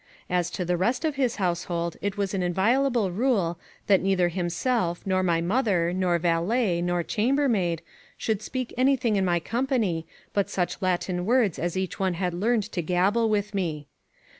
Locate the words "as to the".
0.31-0.77